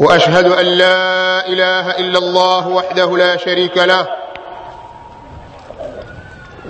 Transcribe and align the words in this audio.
وأشهد 0.00 0.46
أن 0.46 0.66
لا 0.66 1.46
إله 1.48 1.90
إلا 1.90 2.18
الله 2.18 2.68
وحده 2.68 3.16
لا 3.16 3.36
شريك 3.36 3.76
له 3.78 4.06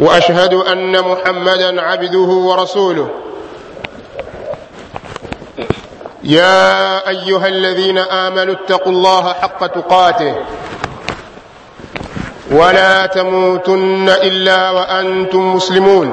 وأشهد 0.00 0.55
أن 0.55 1.00
محمدا 1.00 1.80
عبده 1.83 2.19
ورسوله. 2.19 3.09
يا 6.23 7.09
أيها 7.09 7.47
الذين 7.47 7.98
آمنوا 7.98 8.55
اتقوا 8.55 8.92
الله 8.92 9.33
حق 9.33 9.66
تقاته 9.66 10.34
ولا 12.50 13.06
تموتن 13.06 14.08
إلا 14.08 14.70
وأنتم 14.70 15.55
مسلمون. 15.55 16.12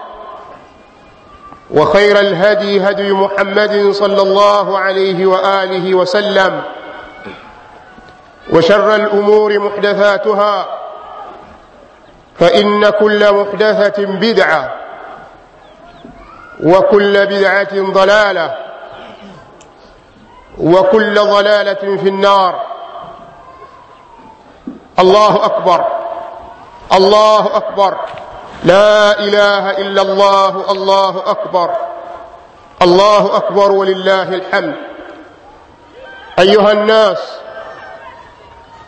وخير 1.73 2.19
الهدي 2.19 2.81
هدي 2.89 3.11
محمد 3.11 3.91
صلى 3.91 4.21
الله 4.21 4.79
عليه 4.79 5.25
وآله 5.25 5.95
وسلم 5.95 6.61
وشر 8.53 8.95
الأمور 8.95 9.59
محدثاتها 9.59 10.65
فإن 12.39 12.89
كل 12.89 13.33
محدثة 13.33 14.05
بدعة 14.05 14.73
وكل 16.63 17.25
بدعة 17.25 17.73
ضلالة 17.91 18.55
وكل 20.57 21.13
ضلالة 21.15 21.97
في 21.97 22.09
النار. 22.09 22.61
الله 24.99 25.45
أكبر. 25.45 25.85
الله 26.93 27.57
أكبر. 27.57 27.97
لا 28.63 29.19
إله 29.19 29.71
إلا 29.77 30.01
الله 30.01 30.71
الله 30.71 31.23
أكبر 31.31 31.69
الله 32.81 33.37
أكبر 33.37 33.71
ولله 33.71 34.29
الحمد. 34.35 34.75
أيها 36.39 36.71
الناس 36.71 37.17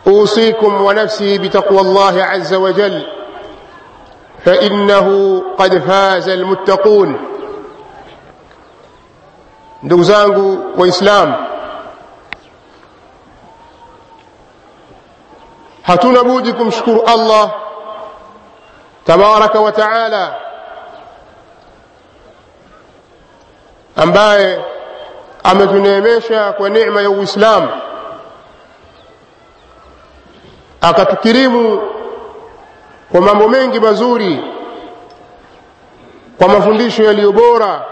أوصيكم 0.06 0.80
ونفسي 0.82 1.38
بتقوى 1.38 1.80
الله 1.80 2.22
عز 2.24 2.54
وجل 2.54 3.06
فإنه 4.44 5.08
قد 5.58 5.78
فاز 5.78 6.28
المتقون. 6.28 7.16
Ndugu 9.82 10.02
zangu 10.04 10.58
waislamu 10.78 11.34
budi 16.24 16.52
kumshukuru 16.52 17.02
allah 17.06 17.63
tabaraka 19.04 19.60
wa 19.60 19.72
taala 19.72 20.34
ambaye 23.96 24.64
ametuneemesha 25.44 26.52
kwa 26.52 26.70
neema 26.70 27.02
ya 27.02 27.10
uislamu 27.10 27.68
akatukirimu 30.80 31.80
kwa 33.12 33.20
mambo 33.20 33.48
mengi 33.48 33.80
mazuri 33.80 34.40
kwa 36.38 36.48
mafundisho 36.48 37.02
yaliyo 37.04 37.32
bora 37.32 37.82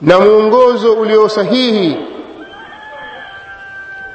na 0.00 0.20
mwongozo 0.20 0.92
ulio 0.92 1.28
sahihi 1.28 1.96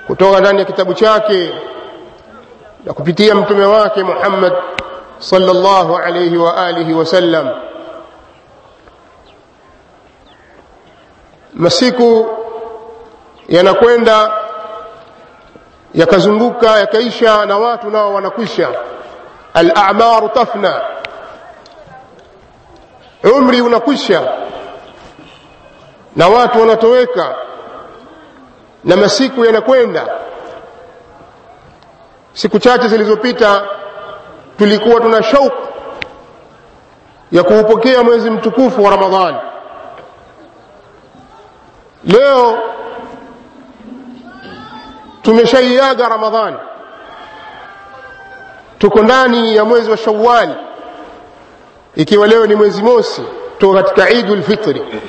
kutoka 0.08 0.40
ndani 0.40 0.60
ya 0.60 0.66
kitabu 0.66 0.94
chake 0.94 1.54
na 2.86 2.94
kupitia 2.94 3.36
mtume 3.36 3.66
wake 3.66 4.04
Muhammad 4.04 4.54
sallallahu 5.22 5.52
الله 5.52 6.00
عليه 6.00 6.38
وآله 6.38 6.94
وسلم 6.94 7.46
masiku 11.54 12.28
yanakwenda 13.50 14.32
yakazunguka 15.94 16.80
yakaisha 16.80 17.46
na 17.46 17.58
watu 17.58 17.90
nao 17.90 18.14
wanakwisha. 18.14 18.70
Al-a'maru 19.54 20.30
tafna. 20.30 20.82
Umri 23.38 23.62
unakwisha 23.62 24.32
na 26.16 26.28
watu 26.28 26.60
wanatoweka 26.60 27.36
na 28.84 28.96
masiku 28.98 29.46
yanakwenda. 29.46 30.08
Siku 32.34 32.60
chache 32.60 32.88
zilizopita 32.88 33.68
tulikuwa 34.62 35.02
tuna 35.02 35.24
shauku 35.24 35.68
ya 37.32 37.44
kuupokea 37.44 38.04
mwezi 38.04 38.30
mtukufu 38.30 38.84
wa 38.84 38.92
ramadhani. 38.92 39.38
Leo 42.04 42.58
tumeshaiaga 45.22 46.10
ramadhani. 46.10 46.58
Tuko 48.78 49.02
ndani 49.02 49.56
ya 49.56 49.66
mwezi 49.66 49.92
wa 49.92 49.98
shawali 49.98 50.54
ikiwa 51.96 52.28
leo 52.28 52.46
ni 52.48 52.56
mwezi 52.56 52.84
mosi 52.84 53.22
tuko 53.58 53.74
katika 53.74 54.10
idul 54.10 54.44
fitri. 54.44 55.02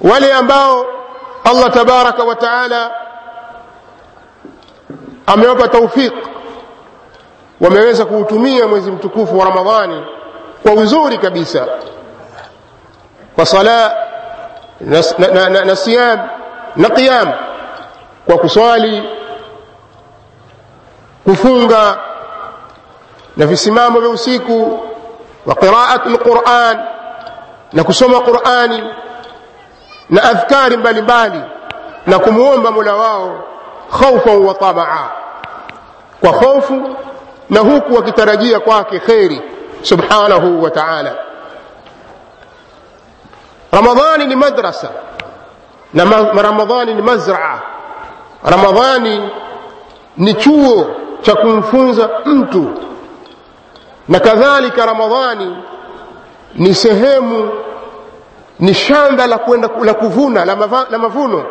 Wale 0.00 0.32
ambao 0.32 0.86
allah 1.44 1.70
tabaraka 1.72 2.24
wa 2.24 2.34
taala 2.34 2.90
amewapa 5.26 5.68
taufik 5.68 6.12
wameweza 7.60 8.04
kuutumia 8.04 8.66
mwezi 8.66 8.90
mtukufu 8.90 9.38
wa 9.38 9.44
ramadhani 9.44 10.06
kwa 10.62 10.72
uzuri 10.72 11.18
kabisa. 11.18 11.66
Kwa 13.34 13.46
sala 13.46 13.96
na, 14.80 15.02
na, 15.18 15.48
na, 15.50 15.64
qiyam. 16.90 17.32
Kwa 18.26 18.38
kuswali 18.38 19.08
kufunga 21.24 21.98
na 23.36 23.46
visimamo 23.46 24.00
vya 24.00 24.08
usiku 24.08 24.80
wa 25.46 25.54
qiraat 25.54 26.06
lquran 26.06 26.78
na 27.72 27.84
kusoma 27.84 28.20
qurani 28.20 28.82
na 30.10 30.22
adhkari 30.22 30.76
mbalimbali 30.76 31.40
na 32.06 32.18
kumwomba 32.18 32.70
mola 32.70 32.96
wao 32.96 33.44
خوفا 33.92 34.32
وطمعا. 34.32 35.06
وخوف 36.24 36.72
نهوك 37.48 37.90
وكترجية 37.90 38.56
قواك 38.66 38.96
خيري 38.96 39.40
سبحانه 39.82 40.44
وتعالى. 40.62 41.14
رمضان 43.74 44.20
لمدرسة 44.20 44.90
رمضان 46.48 46.86
لمزرعة. 46.86 47.58
رمضان 48.46 49.28
نتو 50.18 50.84
تكون 51.24 51.62
فنزة 51.62 52.10
انتو. 52.26 52.64
نكذلك 54.08 54.78
رمضان 54.78 55.60
نسهم 56.56 57.50
نشان 58.60 59.16
ذا 59.16 59.26
لكوفونا 59.82 60.40
لمفونو 60.90 61.42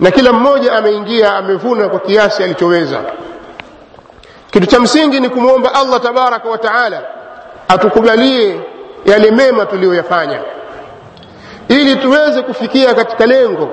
na 0.00 0.10
kila 0.10 0.32
mmoja 0.32 0.72
ameingia 0.72 1.34
amevuna 1.36 1.88
kwa 1.88 2.00
kiasi 2.00 2.42
alichoweza. 2.44 2.98
Kitu 4.50 4.66
cha 4.66 4.80
msingi 4.80 5.20
ni 5.20 5.28
kumwomba 5.28 5.74
allah 5.74 6.00
tabaraka 6.00 6.48
wa 6.48 6.58
taala 6.58 7.02
atukubalie 7.68 8.60
yale 9.06 9.30
mema 9.30 9.66
tuliyoyafanya. 9.66 10.40
Ili 11.68 11.96
tuweze 11.96 12.42
kufikia 12.42 12.94
katika 12.94 13.26
lengo 13.26 13.68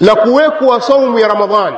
la 0.00 0.14
kuwekwa 0.14 0.80
saumu 0.80 1.18
ya 1.18 1.28
ramadhani 1.28 1.76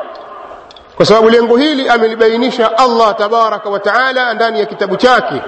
kwa 0.96 1.06
sababu 1.06 1.30
lengo 1.30 1.56
hili 1.56 1.88
amelibainisha 1.88 2.78
allah 2.78 3.14
tabaraka 3.16 3.68
wa 3.70 3.78
taala 3.80 4.34
ndani 4.34 4.60
ya 4.60 4.66
kitabu 4.66 4.96
chake. 4.96 5.42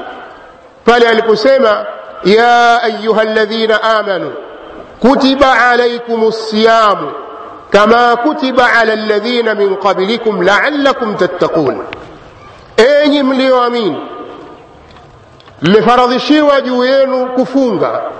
Pale 0.84 1.08
aliposema 1.08 1.86
ya 2.24 2.82
ayuha 2.82 3.24
ladhina 3.24 3.82
amanu 3.82 4.32
kutiba 5.00 5.68
alaikum 5.70 6.32
siyamu 6.32 7.12
كما 7.72 8.14
كتب 8.14 8.60
على 8.60 8.92
الذين 8.92 9.56
من 9.56 9.74
قبلكم 9.74 10.42
لعلكم 10.42 11.14
تتقون. 11.14 11.86
أي 12.78 13.22
مليوامين 13.22 14.08
لفرضشي 15.62 16.42
وجوين 16.42 17.28
كفونغا. 17.28 18.10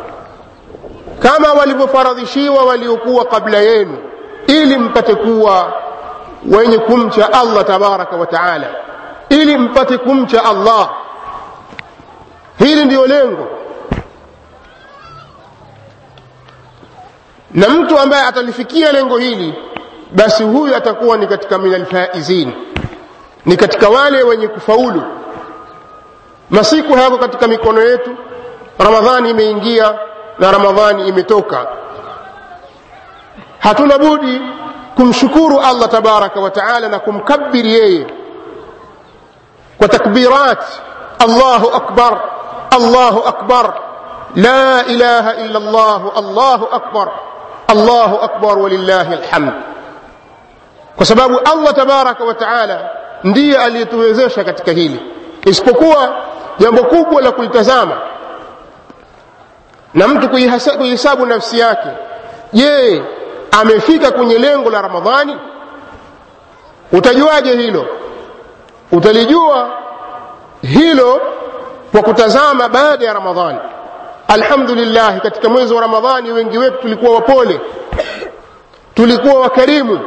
كما 1.22 1.50
ولب 1.52 1.84
فرضشي 1.84 2.48
وليقوى 2.48 3.20
قبلين 3.20 3.98
إلي 4.48 4.76
مبتكوى 4.78 5.72
وين 6.48 6.76
كمت 6.76 7.18
الله 7.18 7.62
تبارك 7.62 8.12
وتعالى. 8.12 8.70
إلي 9.32 9.56
مبتكمت 9.56 10.34
الله. 10.34 10.90
هيرين 12.58 12.88
ديولينغو. 12.88 13.46
Na 17.54 17.68
mtu 17.68 17.98
ambaye 17.98 18.22
atalifikia 18.24 18.92
lengo 18.92 19.18
hili 19.18 19.54
basi 20.12 20.42
huyu 20.44 20.76
atakuwa 20.76 21.16
ni 21.16 21.26
katika 21.26 21.58
min 21.58 21.74
alfaizin 21.74 22.52
ni 23.46 23.56
katika 23.56 23.88
wale 23.88 24.22
wenye 24.22 24.48
kufaulu 24.48 25.02
masiku 26.50 26.94
hayako 26.94 27.18
katika 27.18 27.48
mikono 27.48 27.80
yetu 27.82 28.10
ramadhani 28.78 29.30
imeingia 29.30 29.94
na 30.38 30.52
ramadhani 30.52 31.08
imetoka 31.08 31.66
hatuna 33.58 33.98
budi 33.98 34.40
kumshukuru 34.96 35.60
allah 35.60 35.88
tabaraka 35.88 36.40
wa 36.40 36.50
taala 36.50 36.88
na 36.88 36.98
kumkabiri 36.98 37.72
yeye 37.74 38.06
kwa 39.78 39.88
takbirat 39.88 40.62
allahu 41.18 41.70
akbar 41.76 42.20
allahu 42.70 43.28
akbar 43.28 43.74
la 44.36 44.84
ilaha 44.86 45.34
illa 45.36 45.60
llah 45.60 46.02
allahu 46.16 46.68
akbar 46.72 47.08
walillahi 48.62 49.14
alhamd 49.14 49.52
kwa 50.96 51.06
sababu 51.06 51.38
allah 51.38 51.74
tabaraka 51.74 52.24
wa 52.24 52.34
taala 52.34 52.90
ndiye 53.24 53.58
aliyetuwezesha 53.58 54.44
katika 54.44 54.72
hili 54.72 55.00
isipokuwa 55.44 56.14
jambo 56.58 56.82
kubwa 56.84 57.22
la 57.22 57.32
kulitazama 57.32 57.96
na 59.94 60.08
mtu 60.08 60.28
kuihesabu 60.78 61.26
nafsi 61.26 61.58
yake 61.58 61.88
je 62.52 63.02
amefika 63.60 64.10
kwenye 64.10 64.38
lengo 64.38 64.70
la 64.70 64.82
ramadhani 64.82 65.36
utajuaje 66.92 67.56
hilo 67.56 67.86
utalijua 68.92 69.70
hilo 70.62 71.20
kwa 71.92 72.02
kutazama 72.02 72.68
baada 72.68 73.04
ya 73.06 73.12
ramadhani 73.12 73.58
alhamdulillah 74.34 75.20
katika 75.20 75.48
mwezi 75.48 75.74
wa 75.74 75.80
ramadhani 75.80 76.32
wengi 76.32 76.58
wetu 76.58 76.76
tulikuwa 76.82 77.14
wapole. 77.14 77.60
Tulikuwa 78.94 79.34
wakarimu. 79.40 80.00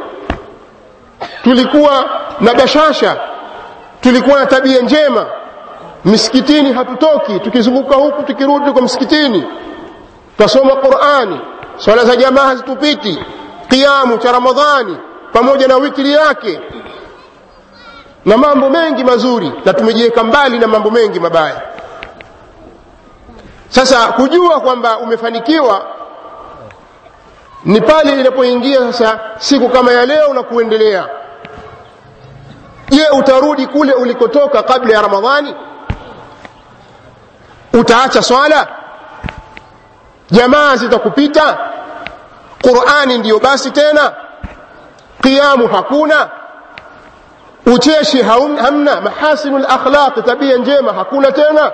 Tulikuwa 1.42 2.04
na 2.40 2.54
bashasha. 2.54 3.16
Tulikuwa 4.00 4.38
na 4.40 4.46
tabia 4.46 4.80
njema. 4.82 5.26
Misikitini 6.04 6.72
hatutoki 6.72 7.40
tukizunguka 7.40 7.96
huku 7.96 8.22
tukirudi 8.22 8.72
kwa 8.72 8.82
msikitini 8.82 9.44
twasoma 10.38 10.76
qurani 10.76 11.40
swala 11.76 12.04
za 12.04 12.16
jamaa 12.16 12.42
hazitupiti 12.46 13.18
kiamu 13.68 14.18
cha 14.18 14.32
ramadhani 14.32 14.96
pamoja 15.32 15.68
na 15.68 15.76
wikili 15.76 16.12
yake. 16.12 16.60
Na 18.24 18.36
mambo 18.36 18.70
mengi 18.70 19.04
mazuri 19.04 19.52
na 19.64 19.72
tumejiweka 19.72 20.24
mbali 20.24 20.58
na 20.58 20.66
mambo 20.66 20.90
mengi 20.90 21.20
mabaya 21.20 21.62
sasa 23.74 24.12
kujua 24.12 24.60
kwamba 24.60 24.98
umefanikiwa 24.98 25.86
ni 27.64 27.80
pale 27.80 28.20
inapoingia 28.20 28.92
sasa 28.92 29.20
siku 29.38 29.68
kama 29.68 29.92
ya 29.92 30.06
leo 30.06 30.34
na 30.34 30.42
kuendelea. 30.42 31.08
Je 32.88 33.08
utarudi 33.08 33.66
kule 33.66 33.92
ulikotoka 33.92 34.62
kabla 34.62 34.94
ya 34.94 35.02
ramadhani? 35.02 35.54
Utaacha 37.72 38.22
swala? 38.22 38.66
Jamaa 40.30 40.76
zitakupita? 40.76 41.58
Qurani 42.62 43.18
ndiyo 43.18 43.38
basi 43.38 43.70
tena? 43.70 44.12
Qiamu 45.22 45.68
hakuna? 45.68 46.28
Ucheshi 47.74 48.22
hamna? 48.22 49.00
Mahasinu 49.00 49.58
lakhlaqi 49.58 50.22
tabia 50.22 50.56
njema 50.56 50.92
hakuna 50.92 51.32
tena 51.32 51.72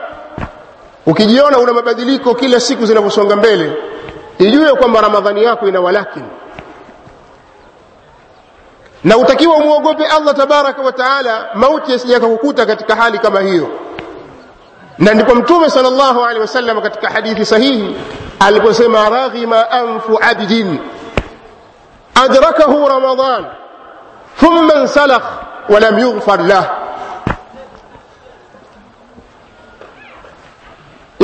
ukijiona 1.11 1.59
una 1.59 1.73
mabadiliko 1.73 2.35
kila 2.35 2.61
siku 2.61 2.87
zinavyosonga 2.87 3.37
mbele 3.37 3.73
ijue 4.39 4.73
kwamba 4.75 5.01
ramadhani 5.01 5.45
yako 5.45 5.69
ina 5.69 5.81
walakini. 5.81 6.29
Na 9.05 9.17
utakiwa 9.19 9.57
umwogope 9.57 10.07
allah 10.07 10.35
tabaraka 10.35 10.83
wa 10.83 10.93
taala 10.93 11.49
mauti 11.55 11.93
yasijakakukuta 11.93 12.67
katika 12.67 12.97
hali 12.97 13.19
kama 13.19 13.41
hiyo. 13.41 13.69
Na 14.99 15.15
ndipo 15.15 15.35
mtume 15.35 15.71
sal 15.71 15.85
llahu 15.93 16.25
alehi 16.25 16.41
wasallam 16.41 16.81
katika 16.83 17.09
hadithi 17.11 17.45
sahihi 17.47 17.97
aliposema 18.41 19.09
raghima 19.11 19.71
anfu 19.71 20.19
abdin 20.23 20.79
adrakahu 22.15 22.89
ramadan 22.89 23.45
thumma 24.41 24.75
nsalakh 24.75 25.25
walam 25.69 25.99
yughfar 25.99 26.41
lah 26.47 26.65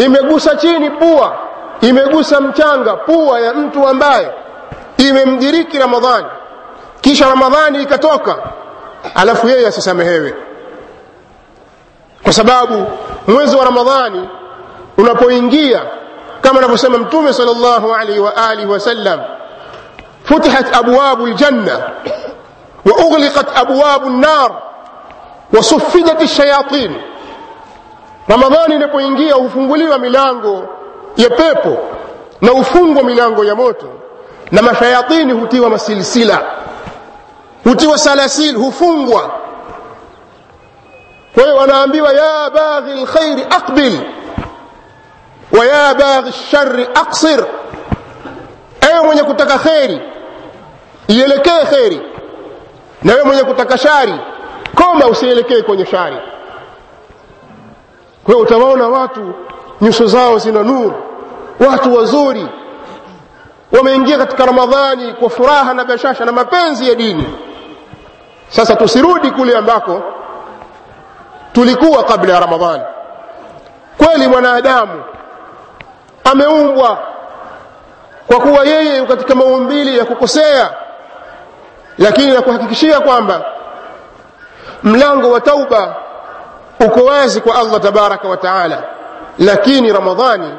imegusa 0.04 0.56
chini 0.56 0.90
pua 0.90 1.36
imegusa 1.80 2.40
mchanga 2.40 2.96
pua 2.96 3.40
ya 3.40 3.54
mtu 3.54 3.88
ambaye 3.88 4.30
imemdiriki 4.96 5.78
ramadhani 5.78 6.26
kisha 7.00 7.28
ramadhani 7.28 7.82
ikatoka 7.82 8.36
alafu 9.14 9.48
yeye 9.48 9.66
asisamehewe 9.66 10.34
kwa 12.22 12.32
sababu 12.32 12.86
mwezi 13.26 13.56
wa 13.56 13.64
ramadhani 13.64 14.28
unapoingia 14.98 15.82
kama 16.40 16.58
anavyosema 16.58 16.98
mtume 16.98 17.32
sal 17.32 17.46
llahu 17.46 17.94
alaihi 17.94 18.20
wa 18.20 18.36
alihi 18.36 18.66
wasallam 18.68 19.20
futihat 20.24 20.76
abwabu 20.76 21.26
ljanna 21.26 21.80
waughliqat 22.84 23.58
abwabu 23.58 24.10
nnar 24.10 24.50
wasuffidat 25.56 26.22
lshayatin 26.22 26.94
ramadhani 28.28 28.74
inapoingia 28.74 29.34
hufunguliwa 29.34 29.98
milango 29.98 30.68
ya 31.16 31.30
pepo 31.30 31.78
na 32.40 32.50
hufungwa 32.52 33.02
milango 33.02 33.44
ya 33.44 33.54
moto 33.54 33.86
na 34.52 34.62
mashayatini 34.62 35.32
hutiwa 35.32 35.70
masilsila. 35.70 36.42
Hutiwa 37.64 37.98
salasil 37.98 38.56
hufungwa. 38.56 39.30
Kwa 41.34 41.42
hiyo 41.42 41.56
wanaambiwa 41.56 42.12
ya 42.12 42.50
baghi 42.50 43.02
lkhairi 43.02 43.42
aqbil 43.42 44.00
wa 45.58 45.66
ya 45.66 45.94
baghi 45.94 46.28
lshari 46.30 46.88
aqsir. 46.94 47.44
Ewe 48.92 49.02
mwenye 49.06 49.22
kutaka 49.22 49.58
kheri 49.58 50.00
ielekee 51.08 51.64
kheri. 51.70 52.00
Na 53.02 53.12
wewe 53.12 53.24
mwenye 53.24 53.42
kutaka 53.44 53.78
shari 53.78 54.14
koma 54.74 55.06
usielekee 55.06 55.62
kwenye 55.62 55.86
shari 55.86 56.16
kwa 58.26 58.34
hiyo 58.34 58.38
utawaona 58.46 58.88
watu 58.88 59.34
nyuso 59.80 60.06
zao 60.06 60.38
zina 60.38 60.62
nuru. 60.62 60.94
Watu 61.70 61.94
wazuri 61.94 62.48
wameingia 63.72 64.18
katika 64.18 64.46
ramadhani 64.46 65.12
kwa 65.14 65.30
furaha 65.30 65.74
na 65.74 65.84
bashasha 65.84 66.24
na 66.24 66.32
mapenzi 66.32 66.88
ya 66.88 66.94
dini. 66.94 67.38
Sasa 68.48 68.76
tusirudi 68.76 69.30
kule 69.30 69.56
ambako 69.56 70.02
tulikuwa 71.52 72.04
kabla 72.04 72.34
ya 72.34 72.40
ramadhani. 72.40 72.82
Kweli 73.98 74.28
mwanadamu 74.28 75.02
ameumbwa 76.24 76.98
kwa 78.26 78.40
kuwa 78.40 78.64
yeye 78.64 79.06
katika 79.06 79.34
maumbili 79.34 79.98
ya 79.98 80.04
kukosea 80.04 80.70
lakini 81.98 82.30
nakuhakikishia 82.30 83.00
kwamba 83.00 83.44
mlango 84.82 85.30
wa 85.30 85.40
tauba 85.40 85.94
uko 86.80 87.04
wazi 87.04 87.40
kwa 87.40 87.54
allah 87.58 87.80
tabaraka 87.80 88.28
wa 88.28 88.36
taala. 88.36 88.82
Lakini 89.38 89.92
ramadhani 89.92 90.50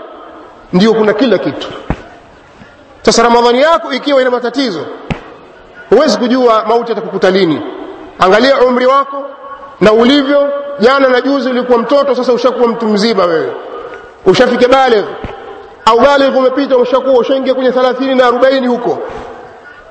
ndio 0.74 0.94
kuna 0.94 1.14
kila 1.14 1.38
kitu. 1.38 1.68
Sasa 3.02 3.24
ramadhani 3.24 3.62
yako 3.62 3.94
ikiwa 3.94 4.22
ina 4.22 4.32
matatizo 4.32 4.86
huwezi 5.90 6.18
kujua 6.18 6.66
mauti 6.68 6.92
atakukuta 6.92 7.32
lini. 7.32 7.62
Angalia 8.20 8.62
umri 8.62 8.86
wako 8.86 9.24
na 9.82 9.92
ulivyo. 9.94 10.54
Jana 10.80 11.10
na 11.10 11.22
juzi 11.22 11.50
ulikuwa 11.50 11.78
mtoto 11.78 12.16
sasa 12.16 12.34
ushakuwa 12.34 12.68
mtu 12.68 12.86
mzima 12.88 13.26
wewe. 13.26 13.52
Ushafika 14.26 14.68
baligh. 14.68 15.06
Au 15.86 16.00
baligh 16.00 16.38
umepita 16.38 16.78
ushakuwa 16.78 17.14
ushaingia 17.20 17.54
kwenye 17.54 17.70
30 17.70 18.16
na 18.16 18.30
40 18.32 18.68
huko. 18.68 19.00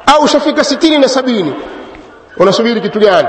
Au 0.06 0.22
ushafika 0.22 0.62
60 0.62 1.00
na 1.00 1.08
sabini. 1.08 1.54
Unasubiri 2.36 2.80
kitu 2.80 2.98
gani 3.00 3.28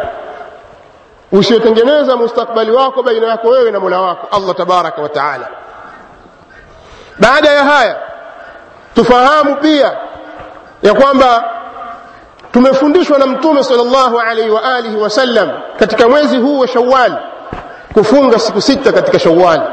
usiotengeneza 1.31 2.17
mustakbali 2.17 2.72
wako 2.72 3.03
baina 3.03 3.27
yako 3.27 3.48
wewe 3.48 3.72
na 3.72 3.79
mola 3.79 4.01
wako 4.01 4.27
allah 4.38 4.55
tabaraka 4.55 5.01
wa 5.01 5.10
taala. 5.10 5.48
Baada 7.19 7.50
ya 7.50 7.63
haya 7.63 7.96
tufahamu 8.96 9.55
pia 9.55 9.91
ya 10.84 10.93
kwamba 10.93 11.43
tumefundishwa 12.51 13.19
na 13.19 13.25
mtume 13.27 13.63
salllahu 13.63 14.19
alaihi 14.19 14.50
wa 14.50 14.75
alihi 14.75 14.96
wasallam 14.96 15.50
katika 15.79 16.10
mwezi 16.10 16.38
huu 16.38 16.60
wa 16.60 16.67
shawali 16.67 17.15
kufunga 17.93 18.39
siku 18.39 18.62
sita 18.62 18.91
katika 18.91 19.19
shawali 19.19 19.63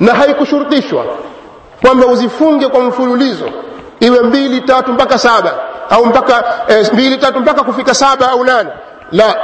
na 0.00 0.14
haikushurutishwa 0.14 1.04
kwamba 1.80 2.06
uzifunge 2.06 2.68
kwa 2.68 2.80
mfululizo 2.80 3.50
iwe 4.00 4.20
mbili 4.22 4.60
tatu 4.60 4.92
mpaka 4.92 5.18
saba 5.18 5.54
au 5.90 6.06
mpaka 6.06 6.44
e, 6.68 6.86
mbili 6.92 7.16
tatu 7.18 7.40
mpaka 7.40 7.62
kufika 7.62 7.94
saba 7.94 8.30
au 8.30 8.44
nane. 8.44 8.70
La 9.12 9.36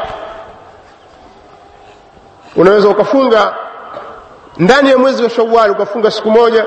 unaweza 2.57 2.89
ukafunga 2.89 3.55
ndani 4.57 4.91
ya 4.91 4.99
mwezi 4.99 5.23
wa 5.23 5.31
shawali 5.31 5.73
ukafunga 5.73 6.11
siku 6.11 6.31
moja 6.31 6.67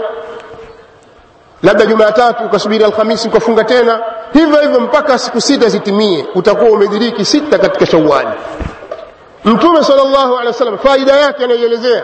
labda 1.63 1.86
jumatatu 1.86 2.44
ukasubiri 2.46 2.84
alhamisi 2.84 3.27
ukafunga 3.27 3.63
tena 3.63 4.00
hivyo 4.34 4.62
hivyo 4.62 4.79
mpaka 4.79 5.17
siku 5.20 5.41
sita 5.41 5.70
zitimie 5.70 6.25
utakuwa 6.36 6.72
umediriki 6.72 7.25
sita 7.25 7.58
katika 7.60 7.86
shawali 7.86 8.29
mtume 9.46 9.84
sal 9.84 9.96
llahu 9.98 10.34
alehi 10.34 10.48
wa 10.48 10.53
sallam 10.53 10.77
faida 10.77 11.13
yake 11.15 11.44
anaielezea 11.44 12.03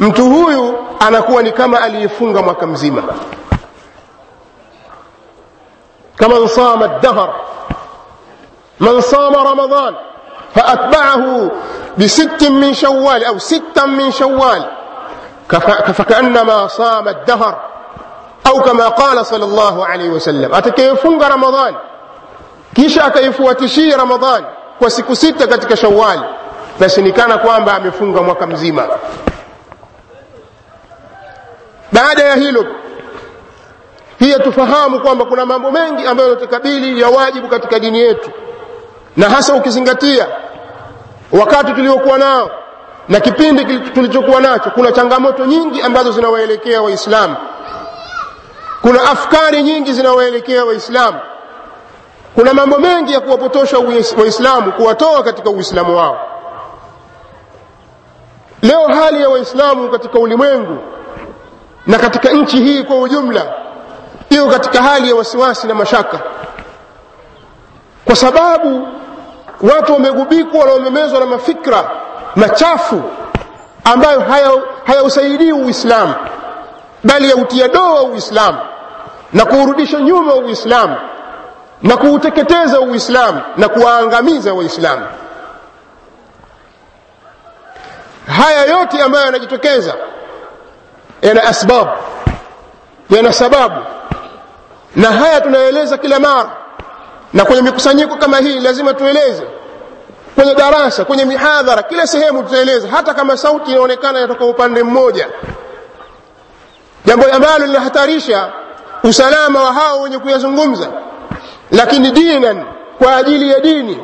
mtu 0.00 0.24
huyu 0.30 0.78
anakuwa 1.00 1.42
ni 1.42 1.52
kama 1.52 1.80
aliyefunga 1.80 2.42
mwaka 2.42 2.66
mzima 2.66 3.02
كمن 6.18 6.46
صام 6.46 6.82
الدهر 6.82 7.40
من 8.80 9.00
صام 9.00 9.34
رمضان 9.34 9.94
فأتبعه 10.54 11.50
بست 11.98 12.44
من 12.44 12.74
شوال 12.74 13.24
أو 13.24 13.38
ستا 13.38 13.86
من 13.86 14.10
شوال. 14.10 14.70
فكأنما 15.94 16.66
صام 16.66 17.08
الدهر 17.08 17.54
أو 18.46 18.60
كما 18.60 18.88
قال 18.88 19.26
صلى 19.26 19.44
الله 19.44 19.86
عليه 19.86 20.08
وسلم. 20.08 20.54
أتكيفون 20.54 21.22
رمضان؟ 21.22 21.74
كيش 22.74 22.98
أكيفو 22.98 23.54
رمضان؟ 23.94 24.44
وسكو 24.80 25.14
ستة 25.14 25.46
كتك 25.46 25.74
شوال. 25.74 26.20
بس 26.80 27.00
كان 27.00 27.32
قوام 27.32 27.64
بعم 27.64 27.86
يفنغ 27.86 28.22
مكم 28.22 28.54
زيما. 28.56 28.88
بعد 31.92 32.18
يهيلو 32.18 32.66
هي 34.18 34.38
تفهم 34.38 34.98
قوام 34.98 35.18
بكنا 35.18 35.44
مامو 35.44 35.70
منجي. 35.70 36.10
أمبالو 36.10 36.34
تكبيلي 36.34 37.00
يواجب 37.00 37.54
كتك 37.54 37.74
دينيتو. 37.74 38.30
نحسو 39.16 39.60
كسنغتيا. 39.60 40.45
Wakati 41.32 41.72
tuliokuwa 41.72 42.18
nao 42.18 42.50
na 43.08 43.20
kipindi 43.20 43.78
tulichokuwa 43.78 44.40
nacho 44.40 44.70
kuna 44.70 44.92
changamoto 44.92 45.44
nyingi 45.46 45.82
ambazo 45.82 46.12
zinawaelekea 46.12 46.82
waislamu. 46.82 47.36
Kuna 48.82 49.02
afkari 49.10 49.62
nyingi 49.62 49.92
zinawaelekea 49.92 50.64
waislamu. 50.64 51.18
Kuna 52.34 52.54
mambo 52.54 52.78
mengi 52.78 53.12
ya 53.12 53.20
kuwapotosha 53.20 53.78
waislamu 54.18 54.72
kuwatoa 54.72 55.22
katika 55.22 55.50
uislamu 55.50 55.96
wao. 55.96 56.20
Leo 58.62 58.86
hali 58.88 59.22
ya 59.22 59.28
waislamu 59.28 59.88
katika 59.90 60.18
ulimwengu 60.18 60.78
na 61.86 61.98
katika 61.98 62.30
nchi 62.30 62.56
hii 62.62 62.82
kwa 62.82 62.96
ujumla 63.00 63.54
iko 64.30 64.46
katika 64.46 64.82
hali 64.82 65.08
ya 65.08 65.14
wasiwasi 65.16 65.66
na 65.66 65.74
mashaka. 65.74 66.18
Kwa 68.04 68.16
sababu 68.16 68.88
watu 69.60 69.92
wamegubikwa 69.92 70.60
wanaomemezwa 70.60 71.20
na 71.20 71.26
mafikra 71.26 71.90
machafu 72.36 73.02
ambayo 73.84 74.20
hayausaidii 74.86 75.50
haya 75.50 75.64
uislamu 75.64 76.14
bali 77.04 77.30
yautia 77.30 77.68
doa 77.68 78.02
uislamu 78.02 78.58
na 79.32 79.44
kuurudisha 79.44 80.00
nyuma 80.00 80.34
uislamu 80.34 80.96
na 81.82 81.96
kuuteketeza 81.96 82.80
uislamu 82.80 83.40
na 83.56 83.68
kuwaangamiza 83.68 84.54
waislamu. 84.54 85.06
Haya 88.36 88.64
yote 88.64 89.02
ambayo 89.02 89.24
yanajitokeza 89.24 89.94
yana 91.22 91.42
asbabu 91.44 91.90
yana 93.10 93.32
sababu. 93.32 93.80
Na 94.96 95.12
haya 95.12 95.40
tunaeleza 95.40 95.98
kila 95.98 96.18
mara 96.20 96.50
na 97.32 97.44
kwenye 97.44 97.62
mikusanyiko 97.62 98.16
kama 98.16 98.38
hii 98.38 98.60
lazima 98.60 98.94
tueleze. 98.94 99.42
Kwenye 100.34 100.54
darasa 100.54 101.04
kwenye 101.04 101.24
mihadhara 101.24 101.82
kila 101.82 102.06
sehemu 102.06 102.42
tutaeleza 102.42 102.88
hata 102.88 103.14
kama 103.14 103.36
sauti 103.36 103.70
inaonekana 103.70 104.18
inatoka 104.18 104.44
upande 104.44 104.82
mmoja. 104.82 105.28
Jambo 107.04 107.26
ambalo 107.32 107.66
linahatarisha 107.66 108.52
usalama 109.04 109.62
wa 109.62 109.72
hao 109.72 110.00
wenye 110.00 110.18
kuyazungumza. 110.18 110.88
Lakini 111.70 112.10
dinan 112.10 112.64
kwa 112.98 113.16
ajili 113.16 113.50
ya 113.50 113.60
dini 113.60 113.98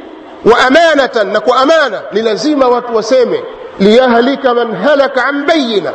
wa 0.52 0.58
amanatan 0.58 1.32
na 1.32 1.40
kwa 1.40 1.56
amana 1.56 2.02
ni 2.12 2.22
lazima 2.22 2.68
watu 2.68 2.96
waseme 2.96 3.44
liyahlika 3.78 4.54
man 4.54 4.76
halaka 4.76 5.24
an 5.26 5.46
bayina 5.46 5.92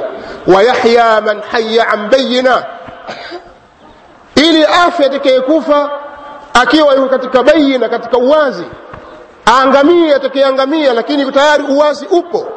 wayahya 0.48 1.22
man 1.22 1.42
haya 1.52 1.88
an 1.90 2.10
bayina 2.10 2.64
ili 4.36 4.66
afya 4.66 5.06
atakayekufa 5.06 5.90
akiwa 6.62 6.94
yuko 6.96 7.10
katika 7.10 7.44
bayina 7.44 7.90
katika 7.90 8.18
uwazi 8.18 8.64
aangamie 9.48 10.16
atakayeangamia 10.16 10.94
lakini 10.94 11.32
tayari 11.32 11.64
uwazi 11.64 12.06
upo. 12.06 12.48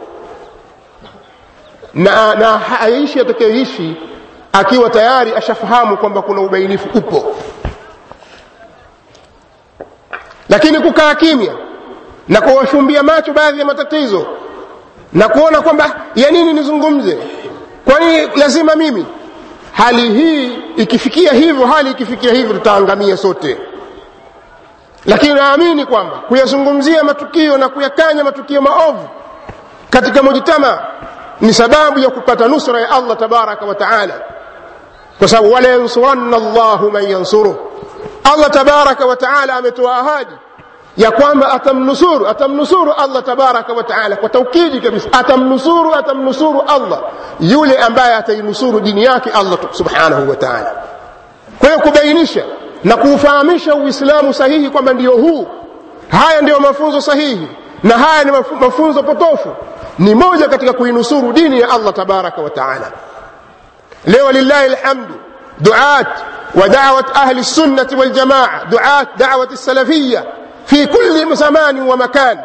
Na, 1.95 2.35
na 2.35 2.81
aishi 2.81 3.21
atakayeishi 3.21 3.97
akiwa 4.53 4.91
tayari 4.91 5.35
ashafahamu 5.35 5.97
kwamba 5.97 6.23
kuna 6.23 6.41
ubainifu 6.41 6.89
upo. 6.99 7.37
Lakini 10.49 10.79
kukaa 10.81 11.15
kimya 11.15 11.53
na 12.29 12.41
kuwashumbia 12.41 13.03
macho 13.03 13.33
baadhi 13.33 13.59
ya 13.61 13.65
matatizo 13.67 14.27
na 15.13 15.29
kuona 15.29 15.61
kwamba 15.63 16.01
ya 16.15 16.31
nini 16.31 16.53
nizungumze? 16.53 17.19
Kwani 17.85 18.27
lazima 18.37 18.77
mimi? 18.77 19.07
Hali 19.73 20.11
hii 20.13 20.59
ikifikia 20.77 21.33
hivyo 21.33 21.67
hali 21.67 21.91
ikifikia 21.91 22.33
hivyo 22.33 22.53
tutaangamia 22.55 23.17
sote 23.17 23.57
lakini 25.07 25.35
naamini 25.35 25.87
kwamba 25.87 26.17
kuyazungumzia 26.29 27.05
matukio 27.05 27.59
na 27.59 27.69
kuyakanya 27.69 28.25
matukio 28.25 28.61
maovu 28.63 29.09
katika 29.91 30.23
mujtama 30.23 30.79
ni 31.41 31.55
sababu 31.55 31.99
ya 31.99 32.11
kupata 32.11 32.49
nusra 32.49 32.81
ya 32.81 32.91
allah 32.91 33.17
tabaraka 33.17 33.65
wa 33.67 33.75
taala 33.75 34.15
kwa 35.19 35.29
sababu 35.29 35.53
wala 35.53 35.69
yansuranna 35.69 36.39
llahu 36.39 36.91
man 36.91 37.11
yansuruh 37.11 37.55
allah 38.33 38.51
tabaraka 38.51 39.07
wa 39.07 39.17
taala 39.17 39.55
ametoa 39.55 39.97
ahadi 39.99 40.35
ya 40.97 41.11
kwamba 41.11 41.53
atamnusuru 41.53 42.29
atamnusuru 42.29 42.93
allah 42.93 43.23
tabaraka 43.23 43.73
wa 43.73 43.83
taala 43.83 44.17
kwa 44.17 44.29
taukidi 44.29 44.81
kabisa 44.81 45.09
atamnusuru 45.13 45.95
atamnusuru 45.95 46.63
allah 46.69 47.01
yule 47.41 47.79
ambaye 47.79 48.15
atainusuru 48.15 48.81
dini 48.81 49.05
yake 49.05 49.31
allah 49.31 49.59
subhanahu 49.73 50.31
wa 50.31 50.37
taala 50.37 50.73
kwa 51.59 51.69
hiyo 51.69 51.81
kubainisha 51.81 52.45
na 52.85 52.97
kuufahamisha 52.97 53.75
uislamu 53.75 54.35
sahihi 54.35 54.71
kwamba 54.71 54.93
ndio 54.93 55.13
huu 55.13 55.49
haya 56.09 56.41
ndiyo 56.43 56.61
mafunzo 56.61 57.01
sahihi 57.01 57.49
na 57.83 57.99
haya 57.99 58.25
ni 58.25 58.31
mafunzo 58.61 59.03
potofu 59.03 59.49
ni 59.99 60.15
moja 60.15 60.49
katika 60.49 60.73
kuinusuru 60.73 61.33
dini 61.33 61.61
ya 61.61 61.71
allah 61.71 61.93
tabaraka 61.95 62.43
wa 62.43 62.51
taala 62.51 62.93
leo 64.07 64.33
lillahi 64.33 64.69
lhamdu 64.69 65.15
duat 65.61 66.09
dawat 66.71 67.17
ahli 67.17 67.45
sunnati 67.45 67.97
waljamaa 67.97 68.49
duat 68.71 69.09
dawati 69.17 69.57
salafia 69.57 70.25
في 70.67 70.87
كل 70.87 71.37
زمان 71.37 71.81
ومكان 71.89 72.39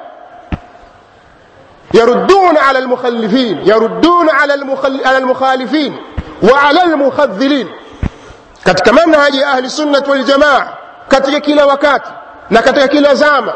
يردون 1.94 2.58
على 2.58 2.80
المخلفين 2.80 3.58
يردون. 3.68 4.30
على 4.30 5.18
المخالفين 5.18 5.98
وعلى 6.52 6.84
المخذلين 6.84 7.68
katika 8.66 8.94
manhaji 8.94 9.42
ya 9.42 9.50
ahli 9.52 9.70
sunnati 9.70 10.10
waljamaa 10.10 10.68
katika 11.08 11.40
kila 11.40 11.66
wakati 11.66 12.12
na 12.50 12.62
katika 12.62 12.88
kila 12.88 13.16
zama 13.16 13.54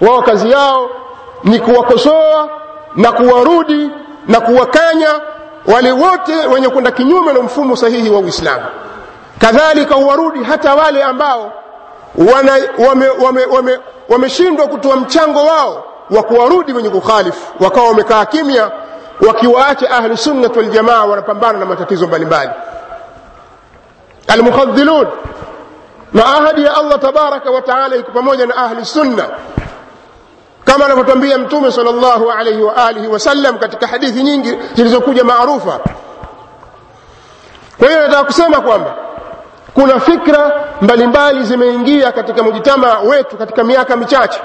wao 0.00 0.22
kazi 0.22 0.50
yao 0.50 0.90
ni 1.44 1.60
kuwakosoa 1.60 2.48
na 2.96 3.12
kuwarudi 3.12 3.90
na 4.28 4.40
kuwakanya 4.40 5.08
wale 5.66 5.92
wote 5.92 6.46
wenye 6.46 6.68
kwenda 6.68 6.90
kinyume 6.90 7.32
na 7.32 7.40
mfumo 7.40 7.76
sahihi 7.76 8.10
wa 8.10 8.18
uislamu. 8.20 8.64
Kadhalika 9.38 9.94
huwarudi 9.94 10.44
hata 10.44 10.74
wale 10.74 11.02
ambao 11.02 11.52
wameshindwa 12.34 12.88
wame, 12.88 13.08
wame, 13.08 13.78
wame, 14.08 14.66
kutoa 14.68 14.96
mchango 14.96 15.44
wao 15.46 15.84
wa 16.10 16.22
kuwarudi 16.22 16.72
wenye 16.72 16.90
kukhalifu 16.90 17.52
wakawa 17.64 17.88
wamekaa 17.88 18.24
kimya 18.24 18.70
wakiwaacha 19.28 19.90
ahlusunnat 19.90 20.56
waljamaa 20.56 21.04
wanapambana 21.04 21.58
na 21.58 21.66
matatizo 21.66 22.06
mbalimbali 22.06 22.50
almukhadhilun 24.28 25.06
na 26.12 26.24
ahadi 26.26 26.64
ya 26.64 26.76
allah 26.76 26.98
tabaraka 26.98 27.50
wataala 27.50 27.96
iko 27.96 28.12
pamoja 28.12 28.46
na 28.46 28.56
ahli 28.56 28.84
sunna. 28.84 29.24
Kama 30.64 30.84
anavyotwambia 30.84 31.38
mtume 31.38 31.72
sal 31.72 31.84
llahu 31.84 32.30
alaihi 32.30 32.62
wa 32.62 32.76
alihi 32.76 33.06
wasallam 33.06 33.58
katika 33.58 33.86
hadithi 33.86 34.22
nyingi 34.22 34.58
zilizokuja 34.74 35.24
maarufa. 35.24 35.80
Kwa 37.78 37.88
hiyo 37.88 38.02
nataka 38.02 38.24
kusema 38.24 38.60
kwamba 38.60 38.94
kuna 39.74 40.00
fikra 40.00 40.64
mbalimbali 40.80 41.44
zimeingia 41.44 42.12
katika 42.12 42.42
mujitamaa 42.42 42.98
wetu 43.00 43.36
katika 43.36 43.64
miaka 43.64 43.96
michache. 43.96 44.40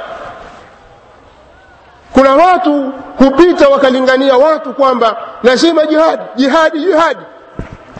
Kuna 2.13 2.35
watu 2.35 2.91
hupita 3.17 3.69
wakalingania 3.69 4.37
watu 4.37 4.73
kwamba 4.73 5.17
lazima 5.43 5.85
jihadi 5.85 6.23
jihadi 6.35 6.79
jihadi. 6.79 7.19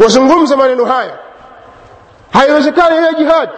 Wazungumza 0.04 0.58
maneno 0.58 0.86
haya 0.86 1.14
haiwezekani 2.34 2.98
hiyo 2.98 3.14
jihadi 3.14 3.52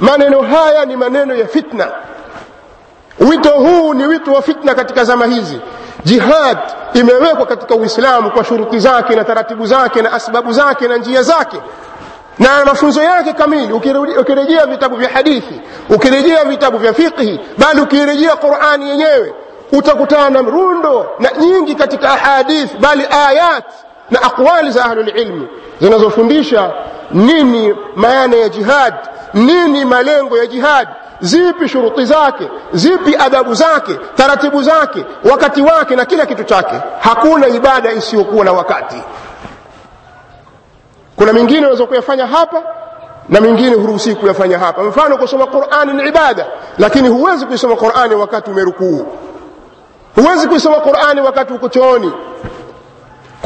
maneno 0.00 0.42
haya 0.42 0.84
ni 0.84 0.96
maneno 0.96 1.34
ya 1.34 1.46
fitna. 1.46 1.86
Wito 3.20 3.50
huu 3.50 3.94
ni 3.94 4.06
wito 4.06 4.32
wa 4.32 4.42
fitna 4.42 4.74
katika 4.74 5.04
zama 5.04 5.26
hizi. 5.26 5.60
Jihad 6.04 6.58
imewekwa 6.94 7.46
katika 7.46 7.74
uislamu 7.74 8.30
kwa 8.30 8.44
shuruti 8.44 8.78
zake 8.78 9.14
na 9.16 9.24
taratibu 9.24 9.66
zake 9.66 10.02
na 10.02 10.12
asbabu 10.12 10.52
zake 10.52 10.88
na 10.88 10.96
njia 10.96 11.22
zake. 11.22 11.56
Na 12.38 12.64
mafunzo 12.64 13.02
yake 13.02 13.32
kamili 13.32 13.72
ukirejea 14.18 14.66
vitabu 14.66 14.96
vya 14.96 15.08
hadithi 15.08 15.60
ukirejea 15.90 16.44
vitabu 16.44 16.78
vya 16.78 16.94
fiqhi 16.94 17.40
bali 17.58 17.80
ukirejea 17.80 18.36
qurani 18.36 18.88
yenyewe 18.90 19.34
utakutana 19.72 20.30
na 20.30 20.42
mrundo 20.42 21.10
na 21.18 21.30
nyingi 21.32 21.74
katika 21.74 22.10
ahadith 22.10 22.76
bali 22.80 23.06
ayat 23.28 23.64
na 24.10 24.22
aqwali 24.22 24.70
za 24.70 24.84
ahlulilmi 24.84 25.48
zinazofundisha 25.80 26.70
nini 27.10 27.74
maana 27.96 28.36
ya 28.36 28.48
jihad? 28.48 28.94
Nini 29.34 29.84
malengo 29.84 30.38
ya 30.38 30.46
jihad? 30.46 30.88
Zipi 31.20 31.68
shuruti 31.68 32.04
zake? 32.04 32.48
Zipi 32.72 33.16
adabu 33.16 33.54
zake? 33.54 33.98
Taratibu 34.14 34.62
zake? 34.62 35.04
Wakati 35.30 35.62
wake 35.62 35.96
na 35.96 36.04
kila 36.04 36.26
kitu 36.26 36.44
chake? 36.44 36.74
Hakuna 37.00 37.48
ibada 37.48 37.92
isiyokuwa 37.92 38.44
na 38.44 38.52
wakati. 38.52 39.02
Kuna 41.16 41.32
mingine 41.32 41.58
unaweza 41.60 41.86
kuyafanya 41.86 42.26
hapa 42.26 42.62
na 43.28 43.40
mingine 43.40 43.74
huruhusii 43.76 44.14
kuyafanya 44.14 44.58
hapa. 44.58 44.82
Mfano 44.82 45.16
kusoma 45.18 45.46
qurani 45.46 45.92
ni 45.92 46.08
ibada 46.08 46.46
lakini 46.78 47.08
huwezi 47.08 47.46
kuisoma 47.46 47.76
qurani 47.76 48.14
wakati 48.14 48.50
umerukuu. 48.50 49.06
Huwezi 50.16 50.48
kuisoma 50.48 50.76
qurani 50.76 51.20
wakati 51.20 51.52
uko 51.52 51.68
chooni 51.68 52.12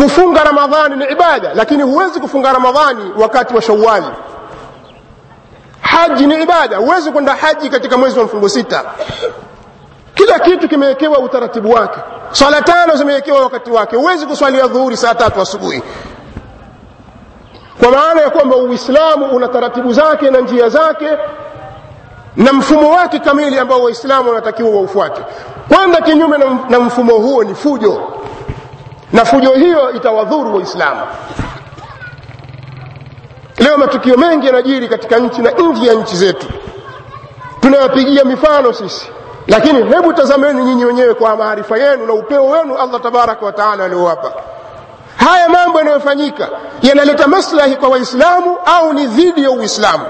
kufunga 0.02 0.44
ramadhani 0.44 0.96
ni 0.96 1.04
ibada 1.04 1.50
lakini 1.54 1.82
huwezi 1.82 2.20
kufunga 2.20 2.52
ramadhani 2.52 3.12
wakati 3.18 3.54
wa 3.54 3.62
shawali 3.62 4.06
haji 5.80 6.26
ni 6.26 6.42
ibada 6.42 6.76
huwezi 6.76 7.10
kwenda 7.10 7.34
haji 7.36 7.68
katika 7.70 7.96
mwezi 7.98 8.18
wa 8.18 8.24
mfungo 8.24 8.48
sita. 8.48 8.84
Kila 10.14 10.38
kitu 10.38 10.68
kimewekewa 10.68 11.18
utaratibu 11.18 11.70
wake. 11.70 11.98
Swala 12.32 12.62
tano 12.62 12.96
zimewekewa 12.96 13.40
wakati 13.40 13.70
wake. 13.70 13.96
Huwezi 13.96 14.26
kuswalia 14.26 14.66
dhuhuri 14.66 14.96
saa 14.96 15.14
tatu 15.14 15.40
asubuhi. 15.40 15.82
Kwa 17.82 17.90
maana 17.90 18.20
ya 18.20 18.30
kwamba 18.30 18.56
uislamu 18.56 19.26
una 19.36 19.48
taratibu 19.48 19.92
zake 19.92 20.30
na 20.30 20.40
njia 20.40 20.68
zake 20.68 21.08
na 22.36 22.52
mfumo 22.52 22.90
wake 22.90 23.18
kamili 23.18 23.58
ambao 23.58 23.82
waislamu 23.82 24.28
wanatakiwa 24.28 24.70
waufuate. 24.70 25.22
Kwenda 25.74 26.00
kinyume 26.00 26.38
na, 26.68 26.80
mfumo 26.80 27.12
huo 27.14 27.44
ni 27.44 27.54
fujo 27.54 28.02
na 29.12 29.24
fujo 29.24 29.52
hiyo 29.52 29.92
itawadhuru 29.92 30.54
waislamu. 30.56 31.00
Leo 33.58 33.78
matukio 33.78 34.16
mengi 34.16 34.46
yanajiri 34.46 34.88
katika 34.88 35.16
nchi 35.18 35.42
na 35.42 35.50
nje 35.50 35.86
ya 35.86 35.94
nchi 35.94 36.16
zetu. 36.16 36.46
Tunayapigia 37.60 38.24
mifano 38.24 38.72
sisi. 38.72 39.06
Lakini 39.46 39.82
hebu 39.88 40.12
tazameni 40.12 40.64
nyinyi 40.64 40.84
wenyewe 40.84 41.14
kwa 41.14 41.36
maarifa 41.36 41.78
yenu 41.78 42.06
na 42.06 42.12
upeo 42.12 42.46
wenu 42.46 42.76
allah 42.76 43.00
tabaraka 43.00 43.46
wataala 43.46 43.84
aliowapa. 43.84 44.32
Haya 45.16 45.48
mambo 45.48 45.78
yanayofanyika 45.78 46.48
yanaleta 46.82 47.28
maslahi 47.28 47.76
kwa 47.76 47.88
waislamu 47.88 48.56
au 48.66 48.92
ni 48.92 49.06
dhidi 49.06 49.42
ya 49.42 49.50
uislamu? 49.50 50.04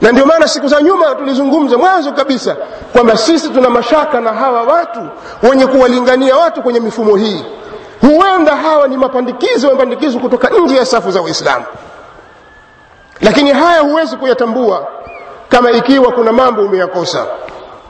Na 0.00 0.12
ndio 0.12 0.26
maana 0.26 0.48
siku 0.48 0.68
za 0.68 0.82
nyuma 0.82 1.14
tulizungumza 1.14 1.78
mwanzo 1.78 2.12
kabisa 2.12 2.56
kwamba 2.92 3.16
sisi 3.16 3.48
tuna 3.50 3.70
mashaka 3.70 4.20
na 4.20 4.32
hawa 4.32 4.62
watu 4.62 5.00
wenye 5.42 5.66
kuwalingania 5.66 6.36
watu 6.36 6.62
kwenye 6.62 6.80
mifumo 6.80 7.16
hii 7.16 7.44
huenda 8.02 8.56
hawa 8.56 8.88
ni 8.88 8.96
mapandikizo 8.96 9.70
mapandikizo 9.70 10.18
kutoka 10.18 10.48
nje 10.50 10.76
ya 10.76 10.86
safu 10.86 11.10
za 11.10 11.20
waislamu 11.22 11.64
lakini 13.20 13.50
haya 13.52 13.80
huwezi 13.80 14.16
kuyatambua 14.16 14.86
kama 15.48 15.70
ikiwa 15.70 16.12
kuna 16.12 16.32
mambo 16.32 16.62
umeyakosa 16.62 17.26